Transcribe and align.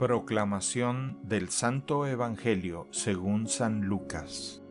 Proclamación 0.00 1.18
del 1.24 1.50
Santo 1.50 2.06
Evangelio 2.06 2.88
según 2.90 3.48
San 3.48 3.82
Lucas 3.82 4.62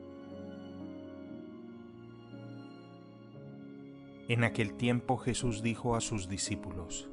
En 4.28 4.44
aquel 4.44 4.74
tiempo 4.74 5.18
Jesús 5.18 5.62
dijo 5.62 5.96
a 5.96 6.02
sus 6.02 6.30
discípulos, 6.30 7.12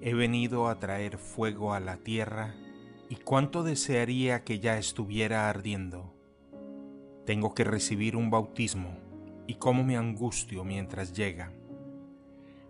He 0.00 0.14
venido 0.14 0.68
a 0.68 0.78
traer 0.78 1.18
fuego 1.18 1.74
a 1.74 1.80
la 1.80 1.96
tierra, 1.96 2.54
y 3.08 3.16
cuánto 3.16 3.64
desearía 3.64 4.44
que 4.44 4.60
ya 4.60 4.78
estuviera 4.78 5.50
ardiendo. 5.50 6.14
Tengo 7.26 7.52
que 7.52 7.64
recibir 7.64 8.14
un 8.14 8.30
bautismo, 8.30 8.96
y 9.48 9.54
cómo 9.54 9.82
me 9.82 9.96
angustio 9.96 10.62
mientras 10.62 11.14
llega. 11.14 11.52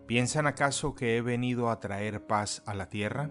¿Piensan 0.06 0.46
acaso 0.46 0.94
que 0.94 1.18
he 1.18 1.20
venido 1.20 1.68
a 1.68 1.80
traer 1.80 2.26
paz 2.26 2.62
a 2.64 2.72
la 2.72 2.88
tierra? 2.88 3.30